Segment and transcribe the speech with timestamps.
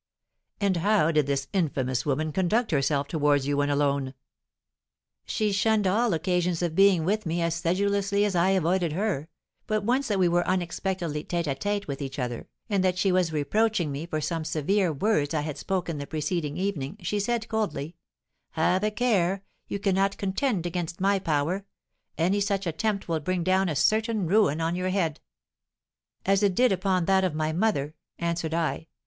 [0.59, 4.15] "And how did this infamous woman conduct herself towards you when alone?"
[5.25, 9.27] "She shunned all occasions of being with me as sedulously as I avoided her;
[9.67, 13.11] but once that we were unexpectedly tête à tête with each other, and that she
[13.11, 17.47] was reproaching me for some severe words I had spoken the preceding evening, she said,
[17.47, 17.95] coldly,
[18.53, 21.63] 'Have a care: you cannot contend against my power;
[22.17, 25.19] any such attempt will bring down certain ruin on your head.'
[26.25, 28.87] 'As it did upon that of my mother,' answered I.